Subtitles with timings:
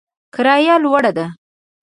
[0.33, 1.25] کرایه لوړه ده